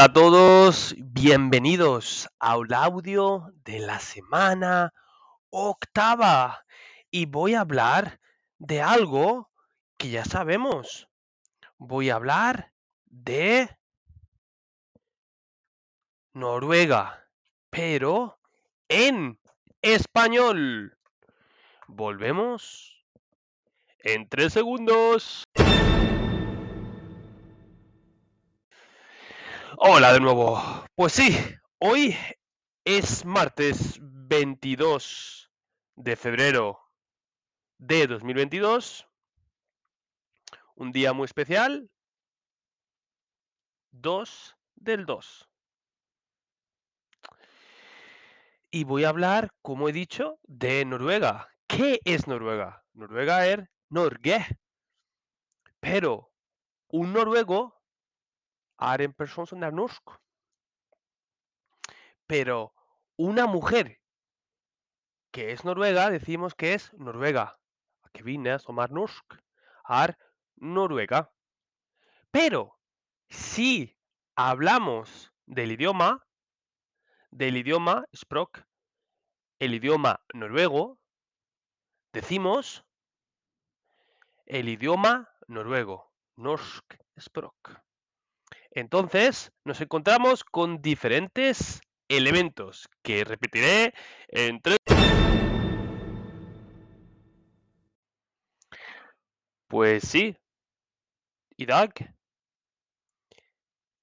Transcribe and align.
Hola 0.00 0.06
a 0.06 0.12
todos, 0.14 0.94
bienvenidos 0.96 2.26
al 2.38 2.72
audio 2.72 3.52
de 3.66 3.80
la 3.80 4.00
semana 4.00 4.94
octava. 5.50 6.64
Y 7.10 7.26
voy 7.26 7.52
a 7.52 7.60
hablar 7.60 8.18
de 8.56 8.80
algo 8.80 9.50
que 9.98 10.08
ya 10.08 10.24
sabemos. 10.24 11.06
Voy 11.76 12.08
a 12.08 12.14
hablar 12.14 12.72
de 13.04 13.76
Noruega, 16.32 17.28
pero 17.68 18.38
en 18.88 19.38
español. 19.82 20.96
Volvemos 21.88 23.04
en 23.98 24.26
tres 24.30 24.54
segundos. 24.54 25.44
Hola 29.82 30.12
de 30.12 30.20
nuevo. 30.20 30.60
Pues 30.94 31.14
sí, 31.14 31.38
hoy 31.78 32.14
es 32.84 33.24
martes 33.24 33.98
22 34.02 35.50
de 35.96 36.16
febrero 36.16 36.78
de 37.78 38.06
2022. 38.06 39.08
Un 40.74 40.92
día 40.92 41.14
muy 41.14 41.24
especial. 41.24 41.90
2 43.92 44.56
del 44.74 45.06
2. 45.06 45.48
Y 48.72 48.84
voy 48.84 49.04
a 49.04 49.08
hablar, 49.08 49.48
como 49.62 49.88
he 49.88 49.92
dicho, 49.92 50.38
de 50.42 50.84
Noruega. 50.84 51.48
¿Qué 51.66 52.00
es 52.04 52.26
Noruega? 52.26 52.84
Noruega 52.92 53.46
es 53.46 53.60
Norge. 53.88 54.46
Pero 55.80 56.30
un 56.88 57.14
noruego 57.14 57.79
är 58.80 59.00
en 59.00 59.12
person 59.12 59.46
som 59.46 59.60
norsk. 59.60 60.02
Pero 62.26 62.72
una 63.16 63.46
mujer 63.46 64.00
que 65.30 65.52
es 65.52 65.64
noruega, 65.64 66.10
decimos 66.10 66.54
que 66.54 66.74
es 66.74 66.92
Noruega. 66.92 67.56
Kvinne 68.12 68.58
som 68.58 68.78
är 68.78 68.88
norsk 68.88 69.34
är 69.88 70.16
Noruega. 70.56 71.30
Pero 72.30 72.78
si 73.28 73.96
hablamos 74.36 75.32
del 75.46 75.72
idioma, 75.72 76.26
del 77.30 77.56
idioma 77.56 78.04
språk, 78.14 78.64
el 79.58 79.74
idioma 79.74 80.20
noruego, 80.34 80.98
decimos 82.12 82.84
el 84.46 84.68
idioma 84.68 85.28
noruego, 85.48 86.12
norsk 86.36 86.96
språk. 87.18 87.80
Entonces, 88.70 89.52
nos 89.64 89.80
encontramos 89.80 90.44
con 90.44 90.80
diferentes 90.80 91.80
elementos 92.08 92.88
que 93.02 93.24
repetiré 93.24 93.94
en 94.28 94.60
tres. 94.60 94.78
Pues 99.66 100.02
sí. 100.08 100.36
I 101.56 101.66
dag 101.66 101.92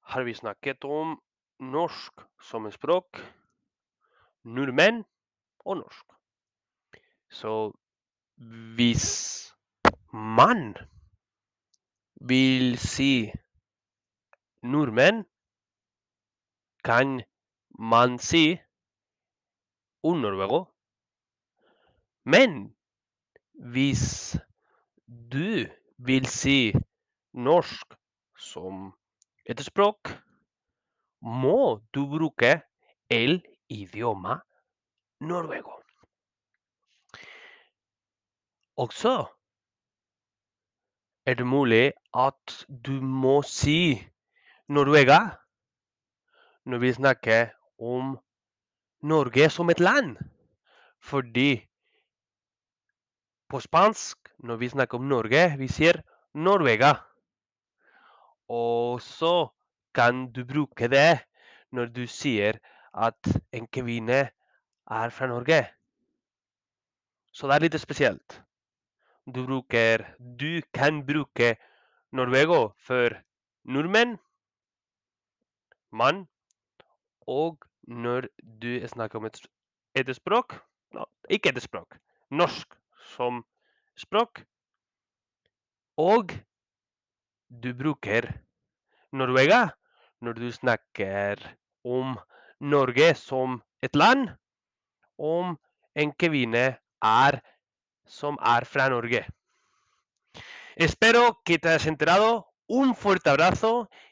har 0.00 0.34
snakket 0.34 0.84
om 0.84 1.18
norsk 1.58 2.22
som 2.40 2.68
språk, 2.70 3.18
nordmenn 4.44 5.02
og 5.64 5.76
norsk. 5.82 6.06
Så 7.28 7.72
man 10.12 10.74
vil 12.20 12.78
si 12.78 13.32
nordmenn, 14.62 15.24
kan 16.84 17.22
man 17.78 18.18
si 18.18 18.58
un 20.02 20.20
noruego. 20.22 20.64
Men 22.24 22.76
hvis 23.72 24.36
du 25.32 25.66
vil 25.98 26.26
si 26.26 26.72
norsk 27.32 27.96
som 28.36 28.92
et 29.44 29.60
språk, 29.60 30.12
må 31.20 31.80
du 31.94 32.06
bruke 32.08 32.60
el 33.10 33.42
idioma 33.68 34.40
noruego. 35.20 35.76
Også 38.80 39.26
er 41.26 41.34
det 41.34 41.46
mulig 41.46 41.92
at 42.16 42.66
du 42.86 42.92
må 43.04 43.42
si 43.44 44.00
Noruega 44.70 45.18
når 46.70 46.78
vi 46.78 46.92
snakker 46.94 47.48
om 47.82 48.12
Norge 49.02 49.48
som 49.50 49.70
et 49.72 49.80
land. 49.80 50.16
Fordi 51.02 51.66
på 53.50 53.60
spansk, 53.60 54.30
når 54.38 54.56
vi 54.56 54.68
snakker 54.68 54.98
om 54.98 55.08
Norge, 55.10 55.56
vi 55.58 55.66
sier 55.66 55.98
Norvega. 56.34 56.92
Og 58.46 59.02
så 59.02 59.50
kan 59.94 60.28
du 60.30 60.44
bruke 60.46 60.86
det 60.86 61.18
når 61.74 61.90
du 61.90 62.04
sier 62.06 62.62
at 62.94 63.34
en 63.50 63.66
kvinne 63.66 64.22
er 64.22 65.10
fra 65.10 65.26
Norge. 65.26 65.64
Så 67.32 67.50
det 67.50 67.56
er 67.58 67.66
litt 67.66 67.82
spesielt. 67.82 68.40
Du 69.26 69.42
bruker 69.46 70.06
Du 70.18 70.62
kan 70.74 71.02
bruke 71.06 71.56
Norvego 72.12 72.72
for 72.78 73.18
nordmenn, 73.64 74.18
mann, 75.92 76.26
og 77.26 77.58
når 77.86 78.28
du 78.62 78.88
snakker 78.88 79.18
om 79.18 79.26
et, 79.26 79.40
et 79.94 80.10
språk 80.16 80.58
no, 80.94 81.04
Ikke 81.30 81.50
et 81.50 81.62
språk. 81.62 81.98
Norsk 82.30 82.74
som 83.14 83.44
språk. 83.98 84.42
Og 85.98 86.32
du 87.50 87.72
bruker 87.74 88.30
Norvega 89.12 89.68
når 90.20 90.38
du 90.38 90.50
snakker 90.52 91.42
om 91.84 92.16
Norge 92.60 93.14
som 93.16 93.60
et 93.82 93.96
land, 93.96 94.28
om 95.18 95.56
en 95.96 96.12
kvinne 96.12 96.64
er 97.02 97.40
som 98.06 98.38
er 98.42 98.66
fra 98.68 98.88
Norge. 98.92 99.24
Espero 100.76 101.40
que 101.44 101.58
te 101.58 101.68
hayas 101.68 101.86
enterado. 101.86 102.46
Un 102.68 102.94
fuerte 102.94 103.30
abrazo 103.30 103.88